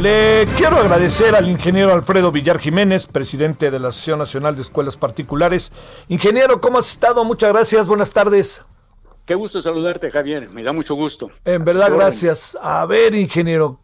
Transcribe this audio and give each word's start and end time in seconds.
Le 0.00 0.44
quiero 0.56 0.76
agradecer 0.76 1.34
al 1.34 1.48
ingeniero 1.48 1.92
Alfredo 1.92 2.30
Villar 2.30 2.60
Jiménez, 2.60 3.08
presidente 3.08 3.72
de 3.72 3.80
la 3.80 3.88
Asociación 3.88 4.20
Nacional 4.20 4.54
de 4.54 4.62
Escuelas 4.62 4.96
Particulares. 4.96 5.72
Ingeniero, 6.06 6.60
¿cómo 6.60 6.78
has 6.78 6.92
estado? 6.92 7.24
Muchas 7.24 7.52
gracias, 7.52 7.88
buenas 7.88 8.12
tardes. 8.12 8.62
Qué 9.26 9.34
gusto 9.34 9.60
saludarte, 9.60 10.12
Javier, 10.12 10.50
me 10.50 10.62
da 10.62 10.72
mucho 10.72 10.94
gusto. 10.94 11.30
En 11.44 11.64
verdad, 11.64 11.92
gracias. 11.92 12.56
A 12.62 12.86
ver, 12.86 13.16
ingeniero, 13.16 13.80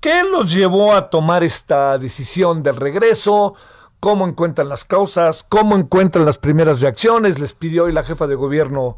¿qué 0.00 0.22
los 0.22 0.52
llevó 0.52 0.94
a 0.94 1.10
tomar 1.10 1.42
esta 1.42 1.98
decisión 1.98 2.62
del 2.62 2.76
regreso? 2.76 3.54
¿Cómo 3.98 4.28
encuentran 4.28 4.68
las 4.68 4.84
causas? 4.84 5.42
¿Cómo 5.42 5.74
encuentran 5.74 6.24
las 6.24 6.38
primeras 6.38 6.80
reacciones? 6.80 7.40
Les 7.40 7.52
pidió 7.52 7.84
hoy 7.84 7.92
la 7.92 8.04
jefa 8.04 8.28
de 8.28 8.36
gobierno 8.36 8.96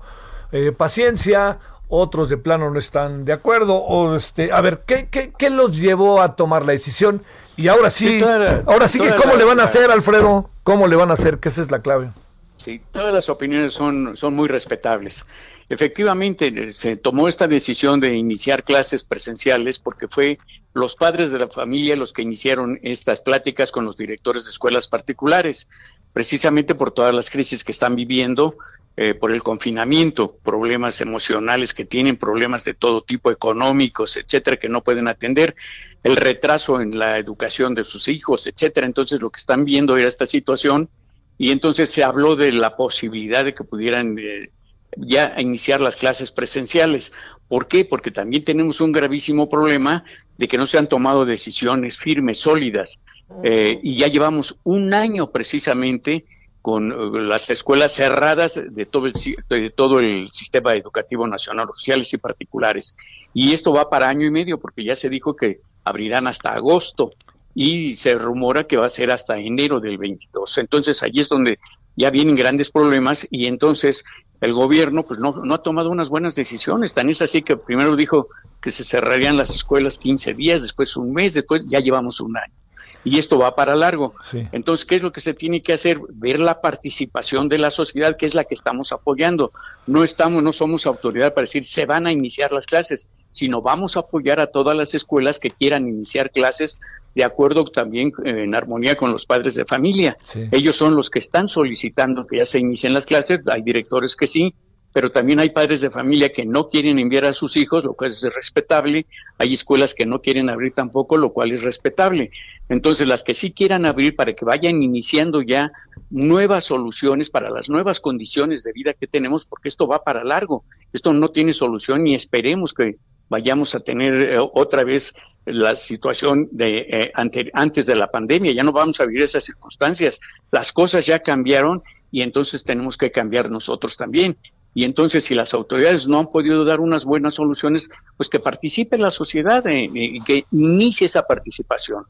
eh, 0.52 0.72
paciencia 0.76 1.58
otros 1.90 2.28
de 2.28 2.38
plano 2.38 2.70
no 2.70 2.78
están 2.78 3.24
de 3.24 3.32
acuerdo, 3.32 3.76
o 3.76 4.16
este, 4.16 4.52
a 4.52 4.60
ver, 4.60 4.84
¿qué, 4.86 5.08
qué, 5.10 5.32
qué 5.36 5.50
los 5.50 5.78
llevó 5.78 6.22
a 6.22 6.36
tomar 6.36 6.64
la 6.64 6.72
decisión? 6.72 7.20
Y 7.56 7.68
ahora 7.68 7.90
sí, 7.90 8.18
ahora 8.66 8.88
sí 8.88 8.98
que 8.98 9.10
cómo 9.16 9.36
le 9.36 9.44
van 9.44 9.60
a 9.60 9.64
hacer, 9.64 9.90
Alfredo, 9.90 10.48
cómo 10.62 10.86
le 10.86 10.96
van 10.96 11.10
a 11.10 11.14
hacer, 11.14 11.38
que 11.38 11.50
esa 11.50 11.60
es 11.60 11.70
la 11.70 11.82
clave. 11.82 12.10
Sí, 12.56 12.80
todas 12.92 13.12
las 13.12 13.28
opiniones 13.28 13.72
son, 13.72 14.16
son 14.16 14.34
muy 14.34 14.48
respetables. 14.48 15.26
Efectivamente, 15.70 16.72
se 16.72 16.96
tomó 16.96 17.28
esta 17.28 17.46
decisión 17.46 18.00
de 18.00 18.14
iniciar 18.14 18.64
clases 18.64 19.04
presenciales 19.04 19.78
porque 19.78 20.08
fue 20.08 20.38
los 20.74 20.96
padres 20.96 21.30
de 21.30 21.38
la 21.38 21.48
familia 21.48 21.96
los 21.96 22.12
que 22.12 22.22
iniciaron 22.22 22.78
estas 22.82 23.20
pláticas 23.20 23.72
con 23.72 23.84
los 23.84 23.96
directores 23.96 24.44
de 24.44 24.50
escuelas 24.50 24.88
particulares, 24.88 25.68
precisamente 26.12 26.74
por 26.74 26.90
todas 26.90 27.14
las 27.14 27.30
crisis 27.30 27.62
que 27.64 27.72
están 27.72 27.94
viviendo, 27.94 28.56
eh, 29.02 29.14
por 29.14 29.32
el 29.32 29.42
confinamiento, 29.42 30.36
problemas 30.42 31.00
emocionales 31.00 31.72
que 31.72 31.86
tienen, 31.86 32.18
problemas 32.18 32.64
de 32.64 32.74
todo 32.74 33.00
tipo 33.00 33.30
económicos, 33.30 34.18
etcétera, 34.18 34.58
que 34.58 34.68
no 34.68 34.82
pueden 34.82 35.08
atender, 35.08 35.56
el 36.02 36.16
retraso 36.16 36.82
en 36.82 36.98
la 36.98 37.16
educación 37.16 37.74
de 37.74 37.82
sus 37.82 38.08
hijos, 38.08 38.46
etcétera. 38.46 38.86
Entonces 38.86 39.22
lo 39.22 39.30
que 39.30 39.38
están 39.38 39.64
viendo 39.64 39.96
era 39.96 40.06
esta 40.06 40.26
situación 40.26 40.90
y 41.38 41.50
entonces 41.50 41.88
se 41.88 42.04
habló 42.04 42.36
de 42.36 42.52
la 42.52 42.76
posibilidad 42.76 43.42
de 43.42 43.54
que 43.54 43.64
pudieran 43.64 44.18
eh, 44.18 44.50
ya 44.98 45.34
iniciar 45.38 45.80
las 45.80 45.96
clases 45.96 46.30
presenciales. 46.30 47.14
¿Por 47.48 47.68
qué? 47.68 47.86
Porque 47.86 48.10
también 48.10 48.44
tenemos 48.44 48.82
un 48.82 48.92
gravísimo 48.92 49.48
problema 49.48 50.04
de 50.36 50.46
que 50.46 50.58
no 50.58 50.66
se 50.66 50.76
han 50.76 50.90
tomado 50.90 51.24
decisiones 51.24 51.96
firmes, 51.96 52.36
sólidas, 52.36 53.00
eh, 53.44 53.80
y 53.82 53.96
ya 53.96 54.08
llevamos 54.08 54.60
un 54.62 54.92
año 54.92 55.30
precisamente 55.30 56.26
con 56.62 56.92
eh, 56.92 57.20
las 57.22 57.50
escuelas 57.50 57.92
cerradas 57.92 58.60
de 58.70 58.86
todo 58.86 59.06
el, 59.06 59.14
de 59.48 59.70
todo 59.70 60.00
el 60.00 60.28
sistema 60.28 60.72
educativo 60.72 61.26
nacional, 61.26 61.68
oficiales 61.70 62.12
y 62.12 62.18
particulares. 62.18 62.96
Y 63.32 63.52
esto 63.52 63.72
va 63.72 63.88
para 63.88 64.08
año 64.08 64.26
y 64.26 64.30
medio, 64.30 64.58
porque 64.58 64.84
ya 64.84 64.94
se 64.94 65.08
dijo 65.08 65.34
que 65.34 65.60
abrirán 65.84 66.26
hasta 66.26 66.52
agosto 66.52 67.10
y 67.54 67.96
se 67.96 68.14
rumora 68.14 68.64
que 68.64 68.76
va 68.76 68.86
a 68.86 68.90
ser 68.90 69.10
hasta 69.10 69.36
enero 69.36 69.80
del 69.80 69.98
22. 69.98 70.58
Entonces 70.58 71.02
ahí 71.02 71.12
es 71.16 71.28
donde 71.28 71.58
ya 71.96 72.10
vienen 72.10 72.36
grandes 72.36 72.70
problemas 72.70 73.26
y 73.30 73.46
entonces 73.46 74.04
el 74.40 74.52
gobierno 74.52 75.04
pues 75.04 75.18
no, 75.18 75.32
no 75.32 75.54
ha 75.54 75.62
tomado 75.62 75.90
unas 75.90 76.08
buenas 76.08 76.34
decisiones. 76.34 76.94
Tan 76.94 77.08
es 77.08 77.22
así 77.22 77.42
que 77.42 77.56
primero 77.56 77.96
dijo 77.96 78.28
que 78.60 78.70
se 78.70 78.84
cerrarían 78.84 79.36
las 79.36 79.50
escuelas 79.50 79.98
15 79.98 80.34
días, 80.34 80.62
después 80.62 80.96
un 80.96 81.12
mes, 81.12 81.34
después 81.34 81.64
ya 81.68 81.80
llevamos 81.80 82.20
un 82.20 82.36
año 82.36 82.59
y 83.04 83.18
esto 83.18 83.38
va 83.38 83.54
para 83.54 83.74
largo. 83.74 84.14
Entonces, 84.52 84.84
¿qué 84.84 84.96
es 84.96 85.02
lo 85.02 85.12
que 85.12 85.20
se 85.20 85.34
tiene 85.34 85.62
que 85.62 85.72
hacer? 85.72 85.98
Ver 86.10 86.40
la 86.40 86.60
participación 86.60 87.48
de 87.48 87.58
la 87.58 87.70
sociedad, 87.70 88.16
que 88.16 88.26
es 88.26 88.34
la 88.34 88.44
que 88.44 88.54
estamos 88.54 88.92
apoyando. 88.92 89.52
No 89.86 90.04
estamos, 90.04 90.42
no 90.42 90.52
somos 90.52 90.86
autoridad 90.86 91.32
para 91.32 91.42
decir 91.42 91.64
se 91.64 91.86
van 91.86 92.06
a 92.06 92.12
iniciar 92.12 92.52
las 92.52 92.66
clases, 92.66 93.08
sino 93.30 93.62
vamos 93.62 93.96
a 93.96 94.00
apoyar 94.00 94.40
a 94.40 94.48
todas 94.48 94.76
las 94.76 94.94
escuelas 94.94 95.38
que 95.38 95.50
quieran 95.50 95.88
iniciar 95.88 96.30
clases 96.30 96.78
de 97.14 97.24
acuerdo 97.24 97.64
también 97.64 98.12
eh, 98.24 98.44
en 98.44 98.54
armonía 98.54 98.96
con 98.96 99.12
los 99.12 99.26
padres 99.26 99.54
de 99.54 99.64
familia. 99.64 100.16
Ellos 100.50 100.76
son 100.76 100.94
los 100.94 101.10
que 101.10 101.18
están 101.18 101.48
solicitando 101.48 102.26
que 102.26 102.38
ya 102.38 102.44
se 102.44 102.58
inicien 102.58 102.94
las 102.94 103.06
clases, 103.06 103.40
hay 103.50 103.62
directores 103.62 104.16
que 104.16 104.26
sí, 104.26 104.54
pero 104.92 105.10
también 105.10 105.38
hay 105.40 105.50
padres 105.50 105.80
de 105.80 105.90
familia 105.90 106.32
que 106.32 106.44
no 106.44 106.68
quieren 106.68 106.98
enviar 106.98 107.24
a 107.24 107.32
sus 107.32 107.56
hijos, 107.56 107.84
lo 107.84 107.94
cual 107.94 108.10
es 108.10 108.22
respetable. 108.34 109.06
Hay 109.38 109.54
escuelas 109.54 109.94
que 109.94 110.06
no 110.06 110.20
quieren 110.20 110.50
abrir 110.50 110.72
tampoco, 110.72 111.16
lo 111.16 111.32
cual 111.32 111.52
es 111.52 111.62
respetable. 111.62 112.30
Entonces, 112.68 113.06
las 113.06 113.22
que 113.22 113.34
sí 113.34 113.52
quieran 113.52 113.86
abrir 113.86 114.16
para 114.16 114.34
que 114.34 114.44
vayan 114.44 114.82
iniciando 114.82 115.42
ya 115.42 115.70
nuevas 116.10 116.64
soluciones 116.64 117.30
para 117.30 117.50
las 117.50 117.70
nuevas 117.70 118.00
condiciones 118.00 118.64
de 118.64 118.72
vida 118.72 118.94
que 118.94 119.06
tenemos, 119.06 119.46
porque 119.46 119.68
esto 119.68 119.86
va 119.86 120.02
para 120.02 120.24
largo. 120.24 120.64
Esto 120.92 121.12
no 121.12 121.30
tiene 121.30 121.52
solución 121.52 122.06
y 122.06 122.14
esperemos 122.14 122.74
que 122.74 122.96
vayamos 123.28 123.74
a 123.76 123.80
tener 123.80 124.22
eh, 124.22 124.38
otra 124.38 124.82
vez 124.82 125.14
la 125.46 125.74
situación 125.76 126.48
de 126.50 126.86
eh, 126.90 127.12
antes 127.14 127.86
de 127.86 127.96
la 127.96 128.10
pandemia. 128.10 128.52
Ya 128.52 128.64
no 128.64 128.72
vamos 128.72 129.00
a 129.00 129.06
vivir 129.06 129.22
esas 129.22 129.44
circunstancias. 129.44 130.20
Las 130.50 130.72
cosas 130.72 131.06
ya 131.06 131.20
cambiaron 131.20 131.82
y 132.10 132.22
entonces 132.22 132.64
tenemos 132.64 132.98
que 132.98 133.10
cambiar 133.10 133.50
nosotros 133.50 133.96
también. 133.96 134.36
Y 134.74 134.84
entonces, 134.84 135.24
si 135.24 135.34
las 135.34 135.52
autoridades 135.54 136.06
no 136.06 136.18
han 136.18 136.28
podido 136.28 136.64
dar 136.64 136.80
unas 136.80 137.04
buenas 137.04 137.34
soluciones, 137.34 137.90
pues 138.16 138.28
que 138.28 138.38
participe 138.38 138.98
la 138.98 139.10
sociedad, 139.10 139.64
y 139.66 140.20
que 140.20 140.44
inicie 140.52 141.06
esa 141.06 141.22
participación. 141.22 142.04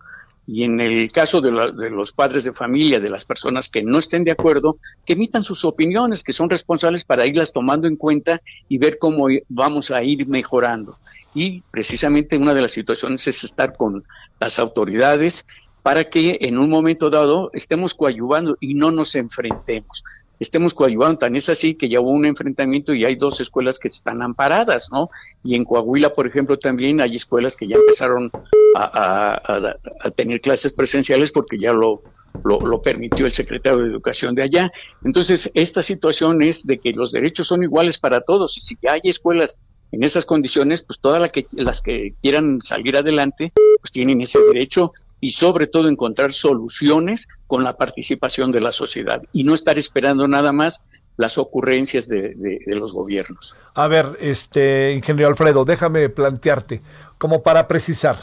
Y 0.46 0.64
en 0.64 0.80
el 0.80 1.12
caso 1.12 1.40
de, 1.40 1.50
de, 1.50 1.90
los 1.90 2.12
padres 2.12 2.44
de 2.44 2.52
familia, 2.52 2.98
de 2.98 3.08
las 3.08 3.24
personas 3.24 3.68
que 3.68 3.82
no 3.82 3.98
estén 3.98 4.24
de 4.24 4.32
acuerdo, 4.32 4.78
que 5.06 5.12
emitan 5.12 5.44
sus 5.44 5.64
opiniones, 5.64 6.24
que 6.24 6.32
son 6.32 6.50
responsables 6.50 7.04
para 7.04 7.26
irlas 7.26 7.52
tomando 7.52 7.86
en 7.86 7.96
cuenta 7.96 8.42
y 8.68 8.78
ver 8.78 8.98
cómo 8.98 9.28
vamos 9.48 9.90
a 9.90 10.02
ir 10.02 10.26
mejorando. 10.26 10.98
Y 11.34 11.62
precisamente 11.70 12.36
una 12.36 12.52
de 12.52 12.62
las 12.62 12.72
situaciones 12.72 13.26
es 13.28 13.44
estar 13.44 13.76
con 13.76 14.02
las 14.40 14.58
autoridades 14.58 15.46
para 15.82 16.10
que 16.10 16.38
en 16.42 16.58
un 16.58 16.68
momento 16.68 17.10
dado 17.10 17.50
estemos 17.54 17.94
coadyuvando 17.94 18.56
y 18.60 18.74
no 18.74 18.90
nos 18.90 19.14
enfrentemos 19.14 20.04
estemos 20.40 20.74
coadyuvando. 20.74 21.18
Tan 21.18 21.36
es 21.36 21.48
así 21.48 21.74
que 21.74 21.88
ya 21.88 22.00
hubo 22.00 22.10
un 22.10 22.24
enfrentamiento 22.24 22.94
y 22.94 23.04
hay 23.04 23.14
dos 23.14 23.40
escuelas 23.40 23.78
que 23.78 23.88
están 23.88 24.22
amparadas, 24.22 24.88
¿no? 24.90 25.10
Y 25.44 25.54
en 25.54 25.64
Coahuila, 25.64 26.12
por 26.12 26.26
ejemplo, 26.26 26.58
también 26.58 27.00
hay 27.00 27.14
escuelas 27.14 27.56
que 27.56 27.68
ya 27.68 27.76
empezaron 27.76 28.32
a, 28.76 29.76
tener 30.16 30.40
clases 30.40 30.72
presenciales 30.72 31.30
porque 31.30 31.58
ya 31.58 31.72
lo, 31.72 32.02
lo, 32.42 32.82
permitió 32.82 33.26
el 33.26 33.32
secretario 33.32 33.80
de 33.80 33.90
Educación 33.90 34.34
de 34.34 34.42
allá. 34.42 34.72
Entonces, 35.04 35.50
esta 35.54 35.82
situación 35.82 36.42
es 36.42 36.66
de 36.66 36.78
que 36.78 36.92
los 36.92 37.12
derechos 37.12 37.46
son 37.46 37.62
iguales 37.62 37.98
para 37.98 38.22
todos 38.22 38.56
y 38.56 38.60
si 38.62 38.76
ya 38.82 38.94
hay 38.94 39.02
escuelas 39.04 39.60
en 39.92 40.04
esas 40.04 40.24
condiciones, 40.24 40.82
pues 40.82 41.00
todas 41.00 41.20
las 41.20 41.32
que, 41.32 41.46
las 41.52 41.82
que 41.82 42.14
quieran 42.22 42.60
salir 42.60 42.96
adelante, 42.96 43.52
pues 43.80 43.90
tienen 43.90 44.20
ese 44.20 44.38
derecho 44.40 44.92
y 45.20 45.30
sobre 45.30 45.66
todo 45.66 45.88
encontrar 45.88 46.32
soluciones 46.32 47.28
con 47.46 47.64
la 47.64 47.76
participación 47.76 48.52
de 48.52 48.60
la 48.60 48.72
sociedad 48.72 49.22
y 49.32 49.44
no 49.44 49.54
estar 49.54 49.78
esperando 49.78 50.26
nada 50.26 50.52
más 50.52 50.82
las 51.16 51.36
ocurrencias 51.36 52.08
de, 52.08 52.34
los 52.66 52.94
gobiernos. 52.94 53.54
A 53.74 53.86
ver, 53.88 54.16
este 54.20 54.92
ingeniero 54.94 55.28
Alfredo, 55.28 55.64
déjame 55.64 56.08
plantearte, 56.08 56.80
como 57.18 57.42
para 57.42 57.68
precisar, 57.68 58.16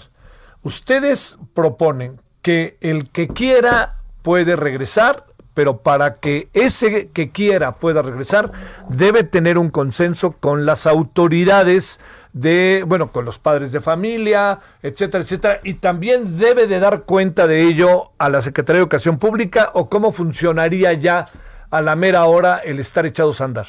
ustedes 0.64 1.38
proponen 1.54 2.20
que 2.42 2.78
el 2.82 3.10
que 3.10 3.28
quiera 3.28 3.98
puede 4.24 4.56
regresar, 4.56 5.26
pero 5.54 5.78
para 5.84 6.16
que 6.20 6.50
ese 6.54 7.10
que 7.10 7.32
quiera 7.32 7.78
pueda 7.78 8.02
regresar, 8.02 8.52
debe 8.90 9.24
tener 9.24 9.60
un 9.60 9.70
consenso 9.70 10.32
con 10.32 10.66
las 10.66 10.88
autoridades 10.88 12.00
de, 12.40 12.84
bueno, 12.86 13.12
con 13.12 13.26
los 13.26 13.40
padres 13.40 13.72
de 13.72 13.82
familia, 13.82 14.60
etcétera, 14.84 15.24
etcétera, 15.24 15.60
y 15.64 15.76
también 15.76 16.38
debe 16.38 16.68
de 16.68 16.80
dar 16.80 17.04
cuenta 17.04 17.48
de 17.48 17.64
ello 17.64 18.12
a 18.18 18.30
la 18.30 18.42
Secretaría 18.42 18.78
de 18.78 18.84
Educación 18.84 19.18
Pública 19.18 19.72
o 19.74 19.90
cómo 19.90 20.12
funcionaría 20.12 20.94
ya 20.94 21.30
a 21.70 21.82
la 21.82 21.96
mera 21.96 22.26
hora 22.26 22.58
el 22.58 22.80
estar 22.80 23.06
echados 23.06 23.42
a 23.42 23.46
andar. 23.46 23.66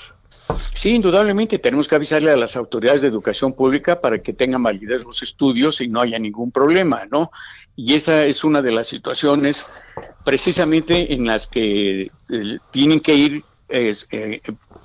Sí, 0.74 0.90
indudablemente 0.90 1.58
tenemos 1.58 1.88
que 1.88 1.96
avisarle 1.96 2.30
a 2.30 2.36
las 2.36 2.56
autoridades 2.56 3.02
de 3.02 3.08
educación 3.08 3.52
pública 3.52 4.00
para 4.00 4.20
que 4.20 4.32
tengan 4.32 4.62
validez 4.62 5.02
los 5.02 5.22
estudios 5.22 5.80
y 5.80 5.88
no 5.88 6.00
haya 6.00 6.18
ningún 6.18 6.50
problema, 6.52 7.02
¿no? 7.10 7.30
Y 7.76 7.94
esa 7.94 8.24
es 8.24 8.44
una 8.44 8.62
de 8.62 8.72
las 8.72 8.88
situaciones 8.88 9.66
precisamente 10.24 11.12
en 11.12 11.26
las 11.26 11.46
que 11.46 12.10
eh, 12.30 12.58
tienen 12.70 13.00
que 13.00 13.14
ir 13.14 13.44
eh, 13.68 14.40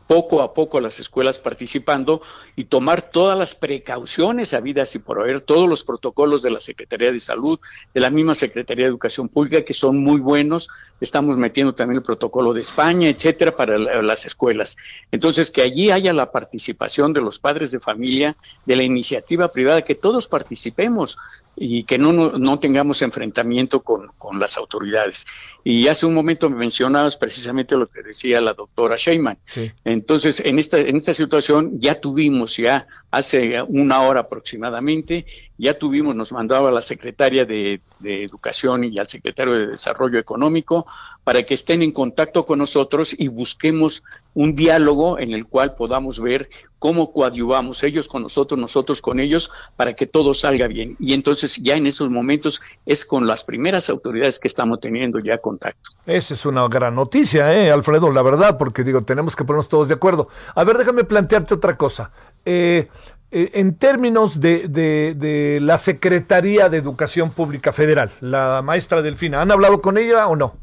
poco 0.08 0.42
a 0.42 0.54
poco 0.54 0.80
las 0.80 1.00
escuelas 1.00 1.40
participando 1.40 2.22
y 2.56 2.66
tomar 2.66 3.10
todas 3.10 3.38
las 3.38 3.56
precauciones 3.56 4.54
habidas 4.54 4.96
y 4.96 5.00
por 5.00 5.22
haber 5.22 5.42
todos 5.42 5.68
los 5.68 5.84
protocolos 5.84 6.44
de 6.44 6.52
la 6.52 6.60
Secretaría 6.60 7.12
de 7.12 7.20
Salud, 7.20 7.60
de 7.94 8.02
la 8.02 8.10
misma 8.10 8.36
Secretaría 8.36 8.86
de 8.86 8.90
Educación 8.90 9.30
Pública, 9.30 9.64
que 9.64 9.74
son 9.74 9.98
muy 9.98 10.20
buenos. 10.20 10.70
Estamos 11.00 11.38
metiendo 11.38 11.74
también 11.74 11.98
el 11.98 12.04
protocolo 12.04 12.54
de 12.54 12.62
España, 12.62 13.10
etcétera, 13.10 13.56
para 13.56 13.78
las 13.78 14.26
escuelas. 14.26 14.78
Entonces, 15.12 15.52
que 15.52 15.62
allí 15.62 15.92
haya 15.92 16.14
la 16.14 16.32
participación 16.32 17.14
de 17.14 17.22
los 17.22 17.40
padres 17.40 17.72
de 17.72 17.80
familia, 17.80 18.36
de 18.66 18.76
la 18.76 18.84
iniciativa 18.84 19.50
privada, 19.50 19.82
que 19.82 19.96
todos 19.96 20.28
participemos 20.28 21.18
y 21.56 21.84
que 21.84 21.98
no, 21.98 22.12
no, 22.14 22.60
tengamos 22.60 23.02
enfrentamiento 23.02 23.82
con, 23.82 24.12
con, 24.18 24.40
las 24.40 24.58
autoridades. 24.58 25.26
Y 25.64 25.88
hace 25.88 26.06
un 26.06 26.14
momento 26.14 26.50
me 26.50 26.58
mencionabas 26.58 27.16
precisamente 27.16 27.76
lo 27.76 27.88
que 27.88 28.02
decía 28.02 28.42
la 28.42 28.54
doctora 28.54 28.96
Sheyman. 28.98 29.38
Entonces, 29.84 30.40
en 30.40 30.58
esta, 30.60 30.80
en 30.80 30.98
esta 30.98 31.14
situación 31.14 31.80
ya 31.80 32.00
tuvimos, 32.00 32.58
ya 32.58 32.88
hace 33.12 33.62
una 33.62 34.02
hora 34.02 34.22
aproximadamente, 34.22 35.26
ya 35.63 35.80
tuvimos, 35.80 36.15
nos 36.15 36.31
mandaba 36.31 36.71
la 36.71 36.81
secretaria 36.81 37.45
de, 37.45 37.81
de 38.00 38.24
Educación 38.24 38.83
y 38.83 39.00
al 39.00 39.07
secretario 39.07 39.54
de 39.54 39.68
Desarrollo 39.68 40.19
Económico 40.19 40.86
para 41.24 41.44
que 41.44 41.54
estén 41.54 41.81
en 41.81 41.92
contacto 41.92 42.45
con 42.45 42.60
nosotros 42.60 43.15
y 43.18 43.30
busquemos 43.30 44.04
un 44.33 44.56
diálogo 44.56 45.18
en 45.18 45.33
el 45.33 45.45
cual 45.45 45.74
podamos 45.74 46.19
ver 46.19 46.50
cómo 46.80 47.13
coadyuvamos 47.13 47.81
ellos 47.83 48.10
con 48.10 48.24
nosotros, 48.24 48.60
nosotros 48.60 49.01
con 49.01 49.21
ellos, 49.21 49.50
para 49.77 49.94
que 49.94 50.06
todo 50.06 50.33
salga 50.33 50.68
bien. 50.68 50.98
Y 51.00 51.13
entonces 51.13 51.56
ya 51.56 51.75
en 51.75 51.88
esos 51.88 52.09
momentos 52.09 52.62
es 52.86 53.06
con 53.06 53.25
las 53.25 53.45
primeras 53.45 53.89
autoridades 53.89 54.38
que 54.38 54.50
estamos 54.50 54.81
teniendo 54.81 55.19
ya 55.19 55.38
contacto. 55.38 55.92
Esa 56.06 56.33
es 56.33 56.45
una 56.45 56.68
gran 56.68 56.95
noticia, 56.95 57.54
¿eh, 57.54 57.71
Alfredo? 57.71 58.12
La 58.12 58.21
verdad, 58.21 58.57
porque 58.57 58.83
digo, 58.83 59.01
tenemos 59.01 59.33
que 59.33 59.45
ponernos 59.45 59.69
todos 59.69 59.88
de 59.88 59.94
acuerdo. 59.94 60.27
A 60.56 60.66
ver, 60.66 60.77
déjame 60.77 61.06
plantearte 61.06 61.54
otra 61.54 61.77
cosa. 61.77 62.12
Eh, 62.44 62.89
en 63.33 63.77
términos 63.77 64.39
de, 64.39 64.68
de, 64.68 65.59
la 65.59 65.77
Secretaría 65.77 66.69
de 66.69 66.77
Educación 66.77 67.31
Pública 67.31 67.74
Federal, 67.74 68.12
la 68.21 68.62
maestra 68.62 69.01
Delfina, 69.01 69.41
¿han 69.41 69.51
hablado 69.51 69.81
con 69.81 69.97
ella 69.97 70.27
o 70.27 70.35
no? 70.35 70.57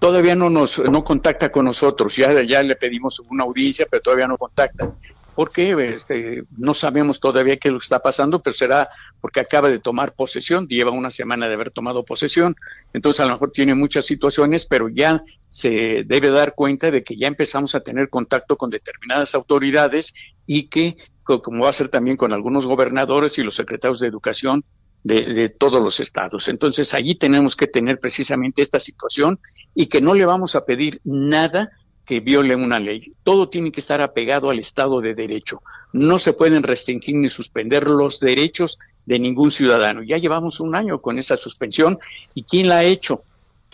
Todavía 0.00 0.34
no 0.34 0.50
nos 0.50 0.78
no 0.78 1.04
contacta 1.04 1.50
con 1.50 1.64
nosotros, 1.64 2.16
ya, 2.16 2.42
ya 2.42 2.62
le 2.62 2.74
pedimos 2.74 3.20
una 3.30 3.44
audiencia, 3.44 3.86
pero 3.88 4.02
todavía 4.02 4.26
no 4.26 4.36
contacta. 4.36 4.92
Porque 5.36 5.72
este, 5.94 6.44
no 6.56 6.72
sabemos 6.72 7.20
todavía 7.20 7.58
qué 7.58 7.68
es 7.68 7.72
lo 7.72 7.78
que 7.78 7.84
está 7.84 8.00
pasando, 8.00 8.40
pero 8.40 8.56
será 8.56 8.88
porque 9.20 9.40
acaba 9.40 9.68
de 9.68 9.78
tomar 9.78 10.14
posesión, 10.14 10.66
lleva 10.66 10.90
una 10.90 11.10
semana 11.10 11.46
de 11.46 11.54
haber 11.54 11.70
tomado 11.70 12.04
posesión, 12.04 12.56
entonces 12.94 13.20
a 13.20 13.26
lo 13.26 13.32
mejor 13.32 13.50
tiene 13.50 13.74
muchas 13.74 14.06
situaciones, 14.06 14.64
pero 14.64 14.88
ya 14.88 15.22
se 15.48 16.04
debe 16.06 16.30
dar 16.30 16.54
cuenta 16.54 16.90
de 16.90 17.04
que 17.04 17.16
ya 17.16 17.28
empezamos 17.28 17.74
a 17.74 17.80
tener 17.80 18.08
contacto 18.08 18.56
con 18.56 18.70
determinadas 18.70 19.34
autoridades 19.34 20.14
y 20.46 20.68
que, 20.68 20.96
como 21.26 21.64
va 21.64 21.70
a 21.70 21.74
ser 21.74 21.88
también 21.88 22.16
con 22.16 22.32
algunos 22.32 22.66
gobernadores 22.66 23.38
y 23.38 23.42
los 23.42 23.56
secretarios 23.56 24.00
de 24.00 24.08
educación, 24.08 24.64
de, 25.02 25.48
todos 25.48 25.80
los 25.80 26.00
estados. 26.00 26.48
Entonces, 26.48 26.92
allí 26.94 27.14
tenemos 27.14 27.54
que 27.54 27.66
tener 27.66 28.00
precisamente 28.00 28.62
esta 28.62 28.80
situación 28.80 29.38
y 29.74 29.86
que 29.86 30.00
no 30.00 30.14
le 30.14 30.24
vamos 30.24 30.56
a 30.56 30.64
pedir 30.64 31.00
nada 31.04 31.70
que 32.04 32.20
viole 32.20 32.54
una 32.54 32.80
ley. 32.80 33.12
Todo 33.22 33.48
tiene 33.48 33.72
que 33.72 33.80
estar 33.80 34.00
apegado 34.00 34.50
al 34.50 34.58
Estado 34.58 35.00
de 35.00 35.14
Derecho. 35.14 35.62
No 35.92 36.18
se 36.18 36.32
pueden 36.32 36.62
restringir 36.62 37.16
ni 37.16 37.28
suspender 37.28 37.88
los 37.88 38.20
derechos 38.20 38.78
de 39.06 39.18
ningún 39.18 39.50
ciudadano. 39.50 40.02
Ya 40.02 40.18
llevamos 40.18 40.60
un 40.60 40.76
año 40.76 41.00
con 41.00 41.18
esa 41.18 41.36
suspensión. 41.36 41.98
¿Y 42.34 42.44
quién 42.44 42.68
la 42.68 42.78
ha 42.78 42.84
hecho? 42.84 43.22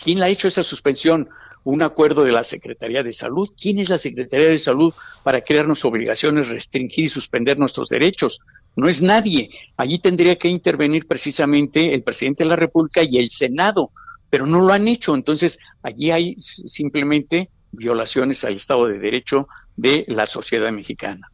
¿Quién 0.03 0.19
la 0.19 0.27
ha 0.27 0.31
hecho 0.31 0.49
esa 0.49 0.63
suspensión? 0.63 1.29
Un 1.65 1.83
acuerdo 1.83 2.25
de 2.25 2.33
la 2.33 2.45
Secretaría 2.45 3.03
de 3.03 3.13
Salud. 3.13 3.51
¿Quién 3.61 3.79
es 3.79 3.89
la 3.89 3.99
Secretaría 3.99 4.49
de 4.49 4.59
Salud 4.59 4.93
para 5.23 5.43
crearnos 5.43 5.85
obligaciones, 5.85 6.49
restringir 6.49 7.05
y 7.05 7.09
suspender 7.09 7.59
nuestros 7.59 7.89
derechos? 7.89 8.41
No 8.75 8.89
es 8.89 9.03
nadie. 9.03 9.51
Allí 9.77 9.99
tendría 9.99 10.37
que 10.37 10.49
intervenir 10.49 11.07
precisamente 11.07 11.95
el 11.95 12.03
presidente 12.03 12.45
de 12.45 12.51
la 12.51 12.57
República 12.57 13.03
y 13.03 13.19
el 13.19 13.31
Senado, 13.31 13.91
pero 14.31 14.47
no 14.47 14.61
lo 14.61 14.73
han 14.73 14.89
hecho. 14.89 15.15
Entonces, 15.15 15.59
allí 15.83 16.11
hay 16.11 16.35
simplemente 16.39 17.51
violaciones 17.71 18.45
al 18.45 18.55
Estado 18.55 18.87
de 18.87 18.99
Derecho 18.99 19.49
de 19.77 20.05
la 20.09 20.27
sociedad 20.27 20.73
mexicana. 20.73 21.31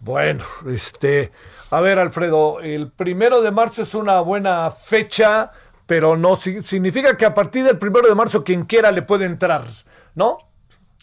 Bueno, 0.00 0.44
este, 0.66 1.30
a 1.70 1.80
ver, 1.80 2.00
Alfredo, 2.00 2.60
el 2.60 2.90
primero 2.90 3.40
de 3.40 3.52
marzo 3.52 3.82
es 3.82 3.94
una 3.94 4.20
buena 4.20 4.70
fecha, 4.70 5.52
pero 5.86 6.16
no 6.16 6.36
significa 6.36 7.16
que 7.16 7.24
a 7.24 7.34
partir 7.34 7.64
del 7.64 7.78
primero 7.78 8.08
de 8.08 8.14
marzo 8.14 8.44
quien 8.44 8.64
quiera 8.64 8.92
le 8.92 9.02
puede 9.02 9.26
entrar, 9.26 9.62
¿no? 10.14 10.36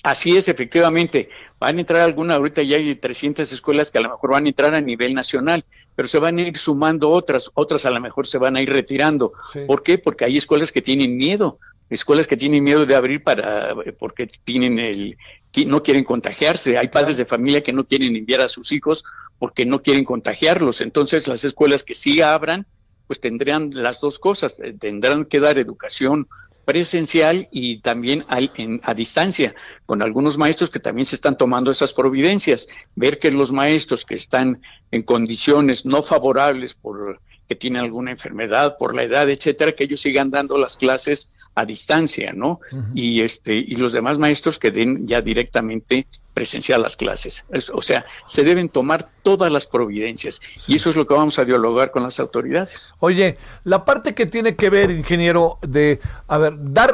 Así 0.01 0.37
es, 0.37 0.47
efectivamente. 0.47 1.29
Van 1.59 1.77
a 1.77 1.81
entrar 1.81 2.01
algunas, 2.01 2.37
ahorita 2.37 2.63
ya 2.63 2.77
hay 2.77 2.95
300 2.95 3.51
escuelas 3.51 3.91
que 3.91 3.97
a 3.97 4.01
lo 4.01 4.09
mejor 4.09 4.31
van 4.31 4.45
a 4.45 4.49
entrar 4.49 4.73
a 4.73 4.79
nivel 4.79 5.13
nacional, 5.13 5.65
pero 5.93 6.07
se 6.07 6.19
van 6.19 6.37
a 6.37 6.41
ir 6.43 6.55
sumando 6.55 7.09
otras, 7.09 7.51
otras 7.53 7.85
a 7.85 7.89
lo 7.89 7.99
mejor 7.99 8.25
se 8.25 8.37
van 8.37 8.55
a 8.55 8.61
ir 8.61 8.71
retirando. 8.71 9.33
¿Por 9.67 9.83
qué? 9.83 9.97
Porque 9.97 10.23
hay 10.23 10.37
escuelas 10.37 10.71
que 10.71 10.81
tienen 10.81 11.17
miedo 11.17 11.59
escuelas 11.89 12.27
que 12.27 12.37
tienen 12.37 12.63
miedo 12.63 12.85
de 12.85 12.95
abrir 12.95 13.23
para 13.23 13.73
porque 13.97 14.27
tienen 14.27 14.79
el 14.79 15.17
no 15.65 15.81
quieren 15.81 16.03
contagiarse, 16.03 16.77
hay 16.77 16.89
padres 16.89 17.17
de 17.17 17.25
familia 17.25 17.63
que 17.63 17.73
no 17.73 17.85
quieren 17.85 18.15
enviar 18.15 18.41
a 18.41 18.47
sus 18.47 18.71
hijos 18.71 19.03
porque 19.39 19.65
no 19.65 19.81
quieren 19.81 20.03
contagiarlos, 20.03 20.81
entonces 20.81 21.27
las 21.27 21.43
escuelas 21.43 21.83
que 21.83 21.95
sí 21.95 22.21
abran 22.21 22.67
pues 23.09 23.19
tendrán 23.19 23.71
las 23.73 23.99
dos 23.99 24.19
cosas, 24.19 24.59
eh, 24.59 24.75
tendrán 24.79 25.25
que 25.25 25.39
dar 25.39 25.57
educación 25.57 26.27
presencial 26.63 27.47
y 27.51 27.79
también 27.79 28.23
a, 28.27 28.37
a 28.83 28.93
distancia, 28.93 29.55
con 29.87 30.03
algunos 30.03 30.37
maestros 30.37 30.69
que 30.69 30.79
también 30.79 31.07
se 31.07 31.15
están 31.15 31.35
tomando 31.35 31.71
esas 31.71 31.91
providencias, 31.91 32.67
ver 32.95 33.17
que 33.17 33.31
los 33.31 33.51
maestros 33.51 34.05
que 34.05 34.13
están 34.13 34.61
en 34.91 35.01
condiciones 35.01 35.87
no 35.87 36.03
favorables 36.03 36.75
por 36.75 37.19
que 37.47 37.55
tienen 37.55 37.81
alguna 37.81 38.11
enfermedad, 38.11 38.77
por 38.77 38.93
la 38.93 39.01
edad, 39.01 39.27
etcétera, 39.27 39.71
que 39.71 39.85
ellos 39.85 40.01
sigan 40.01 40.29
dando 40.29 40.59
las 40.59 40.77
clases 40.77 41.31
a 41.55 41.65
distancia, 41.65 42.31
¿no? 42.31 42.59
Y 42.93 43.21
este 43.21 43.55
y 43.55 43.75
los 43.77 43.91
demás 43.91 44.19
maestros 44.19 44.59
que 44.59 44.69
den 44.69 45.07
ya 45.07 45.23
directamente 45.23 46.05
presencial 46.39 46.81
las 46.81 46.95
clases. 46.95 47.45
o 47.73 47.81
sea, 47.81 48.05
se 48.25 48.43
deben 48.43 48.69
tomar 48.69 49.09
todas 49.23 49.51
las 49.51 49.67
providencias 49.67 50.39
y 50.67 50.77
eso 50.77 50.89
es 50.89 50.95
lo 50.95 51.05
que 51.05 51.13
vamos 51.13 51.37
a 51.37 51.43
dialogar 51.43 51.91
con 51.91 52.01
las 52.01 52.17
autoridades. 52.21 52.95
Oye, 52.99 53.37
la 53.65 53.83
parte 53.83 54.15
que 54.15 54.25
tiene 54.25 54.55
que 54.55 54.69
ver, 54.69 54.89
ingeniero, 54.89 55.57
de, 55.61 55.99
a 56.29 56.37
ver, 56.37 56.53
dar, 56.57 56.93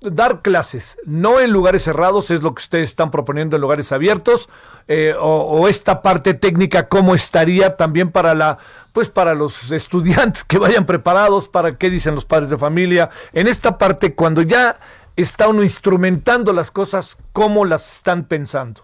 dar 0.00 0.42
clases, 0.42 0.96
no 1.06 1.40
en 1.40 1.50
lugares 1.50 1.82
cerrados, 1.82 2.30
es 2.30 2.40
lo 2.44 2.54
que 2.54 2.60
ustedes 2.60 2.90
están 2.90 3.10
proponiendo 3.10 3.56
en 3.56 3.62
lugares 3.62 3.90
abiertos, 3.90 4.48
eh, 4.86 5.12
o, 5.18 5.66
esta 5.66 6.00
parte 6.00 6.34
técnica, 6.34 6.86
¿cómo 6.86 7.16
estaría 7.16 7.76
también 7.76 8.12
para 8.12 8.36
la, 8.36 8.58
pues 8.92 9.08
para 9.08 9.34
los 9.34 9.72
estudiantes 9.72 10.44
que 10.44 10.58
vayan 10.58 10.86
preparados, 10.86 11.48
para 11.48 11.76
qué 11.76 11.90
dicen 11.90 12.14
los 12.14 12.26
padres 12.26 12.48
de 12.48 12.58
familia, 12.58 13.10
en 13.32 13.48
esta 13.48 13.76
parte 13.76 14.14
cuando 14.14 14.42
ya 14.42 14.78
está 15.22 15.48
uno 15.48 15.62
instrumentando 15.62 16.52
las 16.52 16.70
cosas, 16.70 17.18
¿cómo 17.32 17.64
las 17.64 17.96
están 17.96 18.26
pensando? 18.26 18.82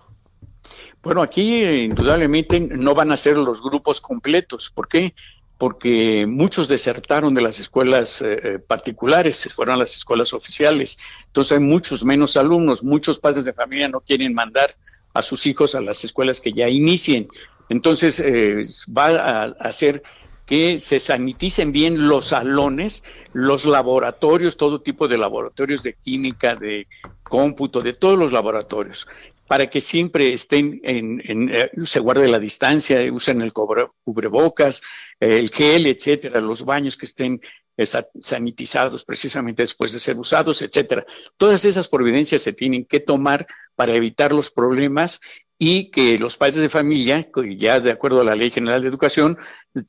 Bueno, 1.02 1.22
aquí 1.22 1.62
indudablemente 1.64 2.60
no 2.60 2.94
van 2.94 3.12
a 3.12 3.16
ser 3.16 3.36
los 3.36 3.62
grupos 3.62 4.00
completos. 4.00 4.70
¿Por 4.70 4.88
qué? 4.88 5.14
Porque 5.58 6.26
muchos 6.26 6.66
desertaron 6.66 7.34
de 7.34 7.42
las 7.42 7.60
escuelas 7.60 8.22
eh, 8.22 8.40
eh, 8.42 8.58
particulares, 8.58 9.36
se 9.36 9.50
fueron 9.50 9.76
a 9.76 9.78
las 9.78 9.94
escuelas 9.94 10.32
oficiales. 10.32 10.98
Entonces 11.26 11.52
hay 11.52 11.60
muchos 11.60 12.04
menos 12.04 12.36
alumnos, 12.36 12.82
muchos 12.82 13.18
padres 13.18 13.44
de 13.44 13.52
familia 13.52 13.88
no 13.88 14.00
quieren 14.00 14.34
mandar 14.34 14.74
a 15.12 15.22
sus 15.22 15.46
hijos 15.46 15.74
a 15.74 15.80
las 15.80 16.04
escuelas 16.04 16.40
que 16.40 16.52
ya 16.52 16.68
inicien. 16.68 17.28
Entonces 17.68 18.18
eh, 18.20 18.64
va 18.90 19.08
a 19.08 19.42
hacer 19.60 20.02
que 20.46 20.78
se 20.78 20.98
saniticen 20.98 21.72
bien 21.72 22.06
los 22.06 22.26
salones, 22.26 23.02
los 23.32 23.64
laboratorios, 23.64 24.56
todo 24.56 24.82
tipo 24.82 25.08
de 25.08 25.18
laboratorios 25.18 25.82
de 25.82 25.94
química, 25.94 26.54
de 26.54 26.86
cómputo, 27.22 27.80
de 27.80 27.94
todos 27.94 28.18
los 28.18 28.32
laboratorios, 28.32 29.08
para 29.46 29.68
que 29.68 29.80
siempre 29.80 30.32
estén 30.32 30.80
en, 30.84 31.20
eh, 31.50 31.70
se 31.82 32.00
guarde 32.00 32.28
la 32.28 32.38
distancia, 32.38 33.00
usen 33.12 33.40
el 33.40 33.52
cubrebocas, 33.52 34.82
el 35.18 35.50
gel, 35.50 35.86
etcétera, 35.86 36.40
los 36.40 36.64
baños 36.64 36.96
que 36.96 37.06
estén 37.06 37.40
eh, 37.76 37.86
sanitizados 38.20 39.04
precisamente 39.04 39.62
después 39.62 39.92
de 39.92 39.98
ser 39.98 40.16
usados, 40.16 40.62
etcétera. 40.62 41.04
Todas 41.36 41.64
esas 41.64 41.88
providencias 41.88 42.42
se 42.42 42.52
tienen 42.52 42.84
que 42.84 43.00
tomar 43.00 43.46
para 43.74 43.94
evitar 43.94 44.32
los 44.32 44.50
problemas 44.50 45.20
y 45.58 45.90
que 45.90 46.18
los 46.18 46.36
padres 46.36 46.56
de 46.56 46.68
familia, 46.68 47.28
ya 47.56 47.80
de 47.80 47.92
acuerdo 47.92 48.20
a 48.20 48.24
la 48.24 48.34
Ley 48.34 48.50
General 48.50 48.82
de 48.82 48.88
Educación, 48.88 49.38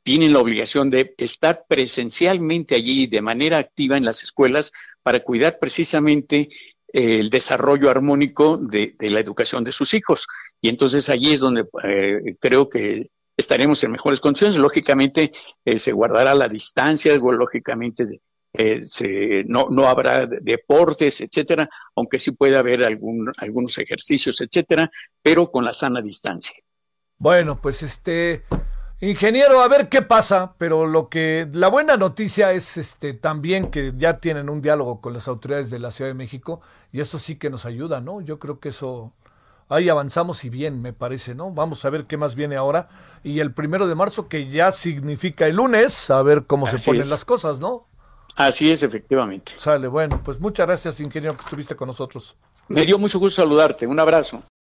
tienen 0.02 0.32
la 0.32 0.38
obligación 0.38 0.88
de 0.88 1.14
estar 1.18 1.64
presencialmente 1.68 2.74
allí 2.74 3.06
de 3.06 3.20
manera 3.20 3.58
activa 3.58 3.96
en 3.96 4.04
las 4.04 4.22
escuelas 4.22 4.72
para 5.02 5.20
cuidar 5.20 5.58
precisamente 5.58 6.48
el 6.88 7.30
desarrollo 7.30 7.90
armónico 7.90 8.56
de, 8.56 8.94
la 9.00 9.20
educación 9.20 9.64
de 9.64 9.72
sus 9.72 9.92
hijos. 9.94 10.26
Y 10.60 10.68
entonces 10.68 11.08
allí 11.08 11.32
es 11.32 11.40
donde 11.40 11.66
eh, 11.82 12.36
creo 12.40 12.68
que 12.68 13.10
estaremos 13.36 13.82
en 13.84 13.90
mejores 13.90 14.20
condiciones. 14.20 14.56
Lógicamente 14.56 15.32
eh, 15.64 15.78
se 15.78 15.92
guardará 15.92 16.34
la 16.34 16.48
distancia, 16.48 17.14
lógicamente 17.16 18.04
eh, 18.58 19.44
no, 19.46 19.68
no 19.70 19.88
habrá 19.88 20.26
deportes, 20.26 21.20
etcétera, 21.20 21.68
aunque 21.94 22.18
sí 22.18 22.32
puede 22.32 22.56
haber 22.56 22.84
algún, 22.84 23.32
algunos 23.38 23.78
ejercicios, 23.78 24.40
etcétera, 24.40 24.90
pero 25.22 25.50
con 25.50 25.64
la 25.64 25.72
sana 25.72 26.00
distancia. 26.00 26.56
Bueno, 27.18 27.60
pues 27.60 27.82
este, 27.82 28.44
ingeniero, 29.00 29.60
a 29.60 29.68
ver 29.68 29.88
qué 29.88 30.02
pasa, 30.02 30.54
pero 30.58 30.86
lo 30.86 31.08
que, 31.08 31.48
la 31.52 31.68
buena 31.68 31.96
noticia 31.96 32.52
es 32.52 32.76
este 32.76 33.14
también 33.14 33.70
que 33.70 33.92
ya 33.96 34.20
tienen 34.20 34.48
un 34.48 34.60
diálogo 34.60 35.00
con 35.00 35.12
las 35.12 35.28
autoridades 35.28 35.70
de 35.70 35.78
la 35.78 35.90
Ciudad 35.90 36.10
de 36.10 36.14
México 36.14 36.60
y 36.92 37.00
eso 37.00 37.18
sí 37.18 37.36
que 37.36 37.50
nos 37.50 37.66
ayuda, 37.66 38.00
¿no? 38.00 38.20
Yo 38.20 38.38
creo 38.38 38.60
que 38.60 38.68
eso 38.70 39.12
ahí 39.68 39.88
avanzamos 39.88 40.44
y 40.44 40.50
bien, 40.50 40.80
me 40.80 40.92
parece, 40.92 41.34
¿no? 41.34 41.50
Vamos 41.50 41.84
a 41.84 41.90
ver 41.90 42.04
qué 42.04 42.16
más 42.16 42.34
viene 42.34 42.56
ahora. 42.56 42.88
Y 43.22 43.40
el 43.40 43.52
primero 43.52 43.86
de 43.86 43.94
marzo, 43.94 44.28
que 44.28 44.48
ya 44.48 44.72
significa 44.72 45.46
el 45.46 45.56
lunes, 45.56 46.10
a 46.10 46.22
ver 46.22 46.44
cómo 46.46 46.66
se 46.66 46.78
ponen 46.78 47.08
las 47.10 47.24
cosas, 47.24 47.60
¿no? 47.60 47.86
Así 48.36 48.70
es, 48.70 48.82
efectivamente. 48.82 49.52
Sale, 49.56 49.88
bueno, 49.88 50.20
pues 50.22 50.38
muchas 50.40 50.66
gracias, 50.66 51.00
ingeniero, 51.00 51.34
que 51.36 51.42
estuviste 51.42 51.74
con 51.74 51.88
nosotros. 51.88 52.36
Me 52.68 52.84
dio 52.84 52.98
mucho 52.98 53.18
gusto 53.18 53.42
saludarte. 53.42 53.86
Un 53.86 53.98
abrazo. 53.98 54.42